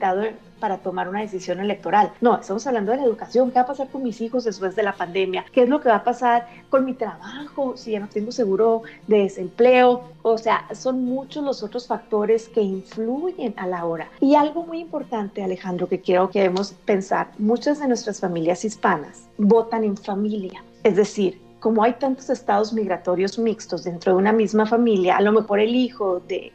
para 0.64 0.78
tomar 0.78 1.10
una 1.10 1.20
decisión 1.20 1.60
electoral. 1.60 2.14
No, 2.22 2.40
estamos 2.40 2.66
hablando 2.66 2.94
de 2.94 2.98
la 3.00 3.04
educación. 3.04 3.52
¿Qué 3.52 3.56
va 3.56 3.64
a 3.64 3.66
pasar 3.66 3.90
con 3.90 4.02
mis 4.02 4.22
hijos 4.22 4.46
después 4.46 4.78
de 4.78 4.84
la 4.84 4.94
pandemia? 4.94 5.44
¿Qué 5.52 5.64
es 5.64 5.68
lo 5.68 5.82
que 5.82 5.90
va 5.90 5.96
a 5.96 6.04
pasar 6.06 6.48
con 6.70 6.86
mi 6.86 6.94
trabajo 6.94 7.76
si 7.76 7.92
ya 7.92 8.00
no 8.00 8.08
tengo 8.08 8.32
seguro 8.32 8.84
de 9.08 9.24
desempleo? 9.24 10.04
O 10.22 10.38
sea, 10.38 10.66
son 10.74 11.04
muchos 11.04 11.44
los 11.44 11.64
otros 11.64 11.86
factores 11.86 12.48
que 12.48 12.62
influyen 12.62 13.54
a 13.58 13.68
la 13.68 13.84
hora. 13.84 14.10
Y 14.22 14.36
algo 14.36 14.66
muy 14.66 14.80
importante, 14.80 15.44
Alejandro, 15.44 15.90
que 15.90 16.00
quiero 16.00 16.30
que 16.30 16.40
debemos 16.40 16.72
pensar, 16.86 17.32
muchas 17.40 17.82
de 17.82 17.90
nuestras 17.90 18.22
familias 18.22 18.64
hispanas 18.64 19.28
votan 19.38 19.84
en 19.84 19.98
familia. 19.98 20.64
Es 20.84 20.96
decir, 20.96 21.42
como 21.60 21.84
hay 21.84 21.92
tantos 21.96 22.30
estados 22.30 22.72
migratorios 22.72 23.38
mixtos 23.38 23.84
dentro 23.84 24.14
de 24.14 24.18
una 24.18 24.32
misma 24.32 24.66
familia, 24.66 25.18
a 25.18 25.22
lo 25.22 25.34
mejor 25.34 25.60
el 25.60 25.76
hijo 25.76 26.22
de 26.22 26.54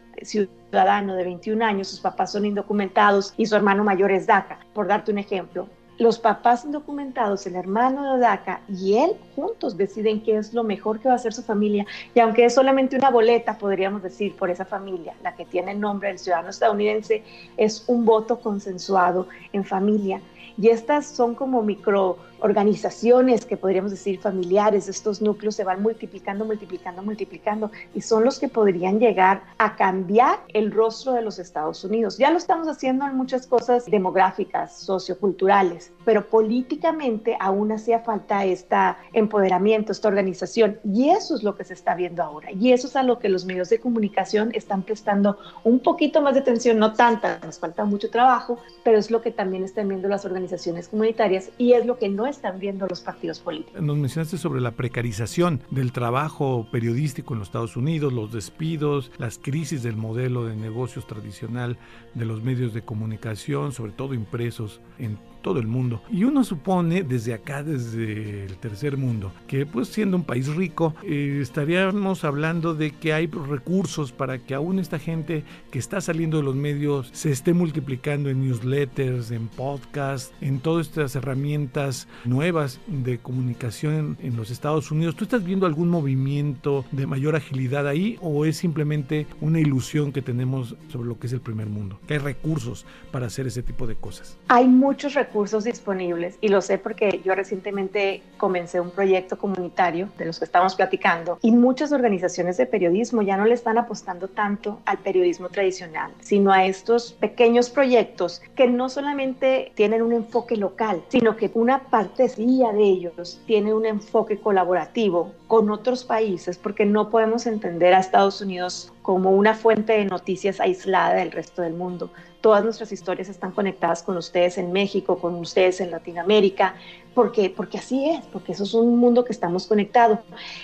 ciudadano 0.71 1.15
de 1.15 1.25
21 1.25 1.65
años, 1.65 1.89
sus 1.89 2.01
papás 2.01 2.33
son 2.33 2.45
indocumentados 2.45 3.35
y 3.37 3.47
su 3.47 3.57
hermano 3.57 3.85
mayor 3.85 4.11
es 4.11 4.27
DACA, 4.27 4.61
por 4.75 4.87
darte 4.87 5.11
un 5.11 5.19
ejemplo. 5.19 5.69
Los 5.99 6.21
papás 6.21 6.65
indocumentados, 6.65 7.45
el 7.49 7.57
hermano 7.57 8.15
de 8.15 8.21
DACA 8.21 8.61
y 8.69 8.99
él 8.99 9.17
juntos 9.35 9.77
deciden 9.77 10.23
qué 10.23 10.37
es 10.37 10.55
lo 10.55 10.63
mejor 10.63 11.01
que 11.01 11.09
va 11.09 11.15
a 11.15 11.17
hacer 11.17 11.35
su 11.35 11.43
familia. 11.43 11.87
Y 12.15 12.21
aunque 12.21 12.45
es 12.45 12.55
solamente 12.55 12.97
una 12.97 13.11
boleta, 13.11 13.59
podríamos 13.59 14.03
decir, 14.05 14.37
por 14.37 14.49
esa 14.49 14.65
familia, 14.65 15.15
la 15.25 15.35
que 15.35 15.45
tiene 15.45 15.73
el 15.73 15.81
nombre 15.81 16.09
del 16.09 16.21
ciudadano 16.21 16.51
estadounidense, 16.51 17.25
es 17.57 17.85
un 17.89 18.05
voto 18.05 18.39
consensuado 18.39 19.27
en 19.53 19.65
familia. 19.65 20.21
Y 20.61 20.71
estas 20.71 21.07
son 21.07 21.37
como 21.37 21.63
microorganizaciones 21.63 23.45
que 23.45 23.57
podríamos 23.57 23.93
decir 23.93 24.19
familiares, 24.19 24.89
estos 24.89 25.23
núcleos 25.23 25.55
se 25.55 25.63
van 25.63 25.81
multiplicando, 25.81 26.45
multiplicando, 26.45 27.01
multiplicando 27.01 27.71
y 27.95 28.01
son 28.01 28.25
los 28.25 28.41
que 28.41 28.49
podrían 28.49 28.99
llegar 28.99 29.45
a 29.59 29.77
cambiar 29.77 30.41
el 30.49 30.73
rostro 30.73 31.13
de 31.13 31.23
los 31.23 31.39
Estados 31.39 31.85
Unidos. 31.85 32.19
Ya 32.19 32.33
lo 32.33 32.39
estamos 32.39 32.67
haciendo 32.67 33.07
en 33.07 33.17
muchas 33.17 33.47
cosas 33.47 33.87
demográficas, 33.87 34.77
socioculturales, 34.79 35.88
pero 36.05 36.27
políticamente 36.27 37.37
aún 37.39 37.71
hacía 37.73 38.01
falta 38.01 38.45
este 38.45 38.77
empoderamiento, 39.13 39.93
esta 39.93 40.09
organización 40.09 40.79
y 40.85 41.11
eso 41.11 41.35
es 41.35 41.43
lo 41.43 41.55
que 41.55 41.65
se 41.65 41.75
está 41.75 41.95
viendo 41.95 42.23
ahora 42.23 42.51
y 42.51 42.73
eso 42.73 42.87
es 42.87 42.97
a 42.97 43.03
lo 43.03 43.19
que 43.19 43.29
los 43.29 43.45
medios 43.45 43.69
de 43.69 43.79
comunicación 43.79 44.51
están 44.55 44.83
prestando 44.83 45.39
un 45.65 45.81
poquito 45.81 46.23
más 46.23 46.35
de 46.35 46.41
atención, 46.41 46.79
no 46.79 46.95
tanta, 46.95 47.39
nos 47.45 47.59
falta 47.59 47.85
mucho 47.85 48.11
trabajo, 48.11 48.59
pero 48.85 48.99
es 48.99 49.11
lo 49.11 49.21
que 49.21 49.31
también 49.31 49.65
están 49.65 49.89
viendo 49.89 50.09
las 50.09 50.25
organizaciones 50.25 50.89
comunitarias 50.89 51.51
y 51.59 51.73
es 51.73 51.85
lo 51.85 51.99
que 51.99 52.09
no 52.09 52.27
están 52.27 52.59
viendo 52.59 52.87
los 52.87 53.01
partidos 53.01 53.41
políticos. 53.41 53.81
Nos 53.81 53.97
mencionaste 53.97 54.39
sobre 54.39 54.61
la 54.61 54.73
precarización 54.73 55.61
del 55.71 55.93
trabajo 55.93 56.67
periodístico 56.71 57.35
en 57.35 57.41
los 57.41 57.49
Estados 57.49 57.77
Unidos, 57.77 58.13
los 58.13 58.33
despidos, 58.33 59.11
las 59.19 59.39
crisis 59.39 59.83
del 59.83 59.97
modelo 59.97 60.45
de 60.45 60.57
negocios 60.57 61.07
tradicional 61.07 61.77
de 62.15 62.25
los 62.25 62.43
medios 62.43 62.73
de 62.75 62.83
comunicación, 62.83 63.73
sobre 63.73 63.93
todo 63.93 64.15
impresos 64.15 64.81
en 64.99 65.19
todo 65.43 65.59
el 65.59 65.67
mundo. 65.67 66.03
Y 66.11 66.25
uno 66.25 66.45
supone 66.45 67.03
desde 67.03 67.35
acá, 67.35 67.63
desde 67.63 68.45
el 68.45 68.57
tercer 68.57 68.97
mundo, 68.97 69.33
que 69.47 69.67
pues 69.67 69.89
siendo 69.89 70.17
un 70.17 70.25
país 70.25 70.49
rico, 70.55 70.95
eh, 71.05 71.39
estaríamos 71.41 72.25
hablando 72.25 72.75
de 72.75 72.91
que 72.91 73.13
hay 73.13 73.27
recursos 73.27 74.13
para 74.13 74.39
que 74.39 74.55
aún 74.55 74.79
esta 74.79 74.99
gente 74.99 75.45
que 75.71 75.79
está 75.79 76.01
saliendo 76.01 76.39
de 76.39 76.43
los 76.43 76.55
medios 76.55 77.09
se 77.13 77.31
esté 77.31 77.55
multiplicando 77.55 78.31
en 78.31 78.41
newsletters, 78.41 79.31
en 79.31 79.49
podcasts, 79.49 80.33
en 80.41 80.61
todas 80.61 80.89
estas 80.89 81.15
herramientas 81.17 82.09
nuevas 82.25 82.81
de 82.87 83.19
comunicación 83.19 84.17
en, 84.21 84.37
los 84.37 84.51
Estados 84.51 84.91
Unidos. 84.93 85.17
¿Tú 85.17 85.25
estás 85.25 85.45
viendo 85.45 85.67
algún 85.67 85.89
movimiento 85.89 86.85
de 86.93 87.07
mayor 87.07 87.35
agilidad 87.35 87.89
ahí 87.89 88.19
o 88.21 88.45
es 88.45 88.57
simplemente 88.57 89.27
una 89.41 89.59
ilusión 89.59 90.13
que 90.13 90.23
tenemos 90.23 90.77
sobre 90.89 91.09
lo 91.09 91.19
que 91.19 91.27
es 91.27 91.33
el 91.33 91.41
primer 91.41 91.67
mundo? 91.67 91.99
Que 92.07 92.15
hay 92.15 92.21
recursos 92.21 92.87
para 93.11 93.27
hacer 93.27 93.47
ese 93.47 93.63
tipo 93.63 93.87
de 93.87 93.97
cosas. 93.97 94.39
Hay 94.49 94.69
muchos 94.69 95.15
recursos 95.15 95.28
recursos 95.29 95.65
disponibles 95.65 96.39
y 96.41 96.49
lo 96.49 96.63
sé 96.63 96.79
porque 96.79 97.21
yo 97.23 97.35
recientemente 97.35 98.23
comencé 98.39 98.81
un 98.81 98.91
proyecto 98.91 99.37
comunitario 99.37 100.09
de 100.17 100.25
los 100.25 100.39
que 100.39 100.47
estamos 100.47 100.75
platicando 100.75 101.39
y 101.43 101.53
muchas 101.53 101.93
organizaciones 101.93 102.57
de 102.57 102.65
periodismo 102.65 103.21
ya 103.21 103.37
no 103.37 103.45
le 103.45 103.53
están 103.53 103.77
apostando 103.77 104.29
tanto 104.29 104.81
al 104.87 104.99
periodismo 104.99 105.51
tradicional, 105.51 106.13
sino 106.21 106.51
a 106.51 106.65
estos 106.65 107.13
pequeños 107.13 107.69
proyectos 107.69 108.41
que 108.57 108.69
no 108.69 108.89
solamente 108.89 109.71
tienen 109.75 110.01
un 110.01 110.15
enfoque 110.15 110.57
local, 110.57 111.03
sino 111.09 111.37
que 111.37 111.51
una 111.53 111.91
partecilla 111.91 112.73
de 112.73 112.85
ellos 112.85 113.39
tiene 113.47 113.75
un 113.75 113.85
enfoque 113.85 114.39
colaborativo 114.39 115.35
con 115.49 115.71
otros 115.71 116.05
países 116.05 116.59
porque 116.59 116.87
no 116.87 117.11
podemos 117.11 117.47
entender 117.47 117.95
a 117.95 117.99
Estados 117.99 118.41
Unidos 118.41 118.93
como 119.03 119.33
una 119.33 119.55
fuente 119.55 119.95
de 119.95 120.05
noticias 120.05 120.61
aislada 120.61 121.15
del 121.15 121.33
resto 121.33 121.63
del 121.63 121.73
mundo, 121.73 122.11
Todas 122.41 122.63
nuestras 122.63 122.93
historias 122.93 123.29
están 123.29 123.51
conectadas 123.51 124.05
con 124.05 124.17
ustedes 124.17 124.59
en 124.59 124.71
México, 124.71 125.19
con 125.19 125.35
ustedes 125.35 125.81
en 125.81 125.91
Latinoamérica, 125.91 126.77
porque, 127.19 127.51
porque 127.51 127.79
así 127.79 128.11
es, 128.11 128.25
porque 128.27 128.53
eso 128.53 128.63
es 128.63 128.75
un 128.75 128.97
mundo 128.97 129.25
que 129.25 129.33
estamos 129.33 129.67
conectados. 129.67 130.21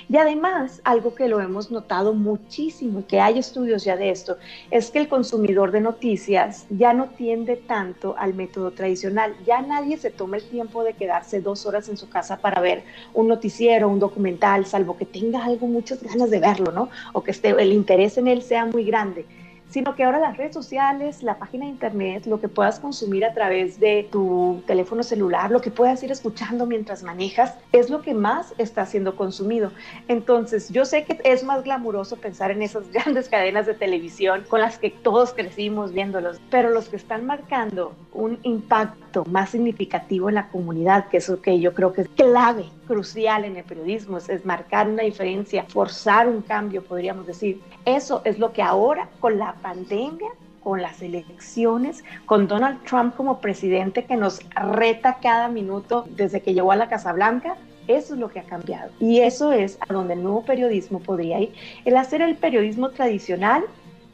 Y 0.08 0.18
además, 0.18 0.80
algo 0.84 1.12
que 1.12 1.26
lo 1.26 1.40
hemos 1.40 1.72
notado 1.72 2.14
muchísimo 2.14 3.00
y 3.00 3.02
que 3.02 3.18
hay 3.18 3.40
estudios 3.40 3.82
ya 3.82 3.96
de 3.96 4.10
esto, 4.10 4.36
es 4.70 4.92
que 4.92 5.00
el 5.00 5.08
consumidor 5.08 5.72
de 5.72 5.80
noticias 5.80 6.66
ya 6.70 6.92
no 6.92 7.06
tiende 7.06 7.56
tanto 7.56 8.14
al 8.16 8.34
método 8.34 8.70
tradicional. 8.70 9.34
Ya 9.44 9.62
nadie 9.62 9.96
se 9.96 10.12
toma 10.12 10.36
el 10.36 10.44
tiempo 10.44 10.84
de 10.84 10.92
quedarse 10.92 11.40
dos 11.40 11.66
horas 11.66 11.88
en 11.88 11.96
su 11.96 12.08
casa 12.08 12.36
para 12.36 12.60
ver 12.60 12.84
un 13.14 13.26
noticiero, 13.26 13.88
un 13.88 13.98
documental, 13.98 14.64
salvo 14.64 14.96
que 14.96 15.06
tenga 15.06 15.44
algo, 15.44 15.66
muchas 15.66 16.04
ganas 16.04 16.30
de 16.30 16.38
verlo, 16.38 16.70
¿no? 16.70 16.88
O 17.14 17.24
que 17.24 17.32
esté, 17.32 17.48
el 17.48 17.72
interés 17.72 18.16
en 18.16 18.28
él 18.28 18.42
sea 18.42 18.64
muy 18.64 18.84
grande 18.84 19.26
sino 19.74 19.96
que 19.96 20.04
ahora 20.04 20.20
las 20.20 20.36
redes 20.36 20.54
sociales, 20.54 21.24
la 21.24 21.36
página 21.36 21.64
de 21.64 21.72
internet, 21.72 22.26
lo 22.26 22.40
que 22.40 22.46
puedas 22.46 22.78
consumir 22.78 23.24
a 23.24 23.34
través 23.34 23.80
de 23.80 24.08
tu 24.08 24.62
teléfono 24.68 25.02
celular, 25.02 25.50
lo 25.50 25.60
que 25.60 25.72
puedas 25.72 26.00
ir 26.04 26.12
escuchando 26.12 26.64
mientras 26.64 27.02
manejas, 27.02 27.56
es 27.72 27.90
lo 27.90 28.00
que 28.00 28.14
más 28.14 28.54
está 28.56 28.86
siendo 28.86 29.16
consumido. 29.16 29.72
Entonces, 30.06 30.68
yo 30.68 30.84
sé 30.84 31.02
que 31.02 31.20
es 31.24 31.42
más 31.42 31.64
glamuroso 31.64 32.14
pensar 32.14 32.52
en 32.52 32.62
esas 32.62 32.88
grandes 32.92 33.28
cadenas 33.28 33.66
de 33.66 33.74
televisión 33.74 34.44
con 34.48 34.60
las 34.60 34.78
que 34.78 34.90
todos 34.90 35.32
crecimos 35.32 35.92
viéndolos, 35.92 36.40
pero 36.52 36.70
los 36.70 36.88
que 36.88 36.94
están 36.94 37.26
marcando 37.26 37.96
un 38.12 38.38
impacto 38.44 39.03
más 39.24 39.50
significativo 39.50 40.28
en 40.28 40.34
la 40.34 40.48
comunidad, 40.48 41.08
que 41.08 41.18
es 41.18 41.28
lo 41.28 41.40
que 41.40 41.60
yo 41.60 41.74
creo 41.74 41.92
que 41.92 42.00
es 42.00 42.08
clave, 42.08 42.64
crucial 42.88 43.44
en 43.44 43.56
el 43.56 43.64
periodismo, 43.64 44.18
es 44.18 44.44
marcar 44.44 44.88
una 44.88 45.04
diferencia, 45.04 45.64
forzar 45.68 46.26
un 46.26 46.42
cambio, 46.42 46.82
podríamos 46.82 47.26
decir. 47.26 47.60
Eso 47.84 48.22
es 48.24 48.38
lo 48.38 48.52
que 48.52 48.62
ahora 48.62 49.08
con 49.20 49.38
la 49.38 49.54
pandemia, 49.62 50.30
con 50.64 50.82
las 50.82 51.02
elecciones, 51.02 52.02
con 52.26 52.48
Donald 52.48 52.82
Trump 52.84 53.14
como 53.14 53.40
presidente 53.40 54.06
que 54.06 54.16
nos 54.16 54.40
reta 54.72 55.18
cada 55.22 55.48
minuto 55.48 56.06
desde 56.10 56.40
que 56.40 56.54
llegó 56.54 56.72
a 56.72 56.76
la 56.76 56.88
Casa 56.88 57.12
Blanca, 57.12 57.56
eso 57.86 58.14
es 58.14 58.20
lo 58.20 58.30
que 58.30 58.40
ha 58.40 58.44
cambiado. 58.44 58.90
Y 58.98 59.20
eso 59.20 59.52
es 59.52 59.78
a 59.86 59.92
donde 59.92 60.14
el 60.14 60.22
nuevo 60.22 60.42
periodismo 60.42 61.00
podría 61.00 61.38
ir. 61.38 61.52
El 61.84 61.96
hacer 61.96 62.22
el 62.22 62.36
periodismo 62.36 62.88
tradicional 62.90 63.64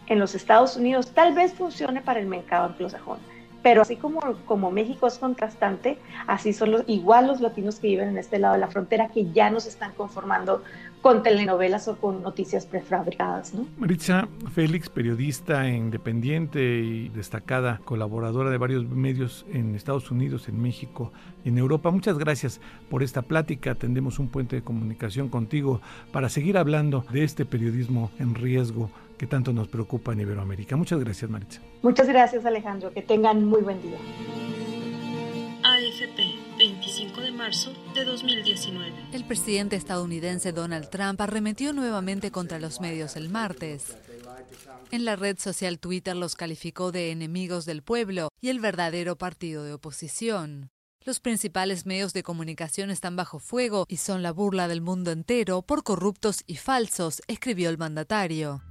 en 0.09 0.19
los 0.19 0.35
Estados 0.35 0.77
Unidos 0.77 1.13
tal 1.13 1.35
vez 1.35 1.55
funcione 1.55 2.01
para 2.01 2.19
el 2.19 2.27
mercado 2.27 2.67
anglosajón, 2.67 3.19
pero 3.63 3.83
así 3.83 3.97
como, 3.97 4.71
México 4.71 5.07
es 5.07 5.19
contrastante, 5.19 5.99
así 6.27 6.53
son 6.53 6.73
los, 6.73 6.85
igual 6.87 7.27
los 7.27 7.41
latinos 7.41 7.79
que 7.79 7.89
viven 7.89 8.09
en 8.09 8.19
este 8.19 8.39
lado 8.39 8.55
de 8.55 8.61
la 8.61 8.69
frontera 8.69 9.09
que 9.09 9.31
ya 9.33 9.51
no 9.51 9.61
se 9.61 9.69
están 9.69 9.93
conformando 9.93 10.63
con 11.03 11.23
telenovelas 11.23 11.89
o 11.89 11.97
con 11.97 12.23
noticias 12.23 12.67
prefabricadas. 12.67 13.55
¿no? 13.55 13.67
Maritza 13.79 14.29
Félix, 14.53 14.89
periodista 14.89 15.69
independiente 15.69 16.61
y 16.61 17.09
destacada 17.09 17.81
colaboradora 17.85 18.51
de 18.51 18.59
varios 18.59 18.85
medios 18.85 19.47
en 19.53 19.75
Estados 19.75 20.11
Unidos, 20.11 20.49
en 20.49 20.61
México 20.61 21.13
en 21.45 21.57
Europa, 21.57 21.91
muchas 21.91 22.19
gracias 22.19 22.61
por 22.91 23.03
esta 23.03 23.23
plática. 23.23 23.75
Tendemos 23.75 24.19
un 24.19 24.29
puente 24.29 24.57
de 24.57 24.63
comunicación 24.63 25.29
contigo 25.29 25.81
para 26.13 26.29
seguir 26.29 26.59
hablando 26.59 27.05
de 27.11 27.25
este 27.25 27.47
periodismo 27.47 28.11
en 28.19 28.35
riesgo 28.35 28.91
que 29.21 29.27
tanto 29.27 29.53
nos 29.53 29.69
preocupa 29.69 30.15
en 30.15 30.21
Iberoamérica. 30.21 30.77
Muchas 30.77 30.99
gracias, 30.99 31.31
Maritza. 31.31 31.61
Muchas 31.83 32.09
gracias, 32.09 32.47
Alejandro. 32.47 32.91
Que 32.91 33.03
tengan 33.03 33.45
muy 33.45 33.61
buen 33.61 33.83
día. 33.83 33.99
AFP, 35.63 36.37
25 36.57 37.21
de 37.21 37.31
marzo 37.31 37.71
de 37.95 38.07
2019. 38.07 38.91
El 39.13 39.25
presidente 39.27 39.77
estadounidense 39.77 40.53
Donald 40.53 40.89
Trump 40.89 41.21
arremetió 41.21 41.75
nuevamente 41.75 42.31
contra 42.31 42.59
los 42.59 42.81
medios 42.81 43.15
el 43.15 43.29
martes. 43.29 43.95
En 44.91 45.05
la 45.05 45.17
red 45.17 45.39
social 45.39 45.79
Twitter 45.79 46.17
los 46.17 46.35
calificó 46.35 46.91
de 46.91 47.11
enemigos 47.11 47.67
del 47.67 47.83
pueblo 47.83 48.31
y 48.41 48.49
el 48.49 48.59
verdadero 48.59 49.17
partido 49.17 49.65
de 49.65 49.75
oposición. 49.75 50.71
Los 51.05 51.21
principales 51.21 51.85
medios 51.85 52.15
de 52.15 52.23
comunicación 52.23 52.91
están 52.91 53.17
bajo 53.17 53.39
fuego 53.39 53.85
y 53.87 53.99
son 53.99 54.23
la 54.23 54.33
burla 54.33 54.67
del 54.67 54.81
mundo 54.81 55.11
entero 55.11 55.61
por 55.61 55.83
corruptos 55.83 56.43
y 56.47 56.57
falsos, 56.57 57.21
escribió 57.29 57.69
el 57.69 57.77
mandatario. 57.77 58.63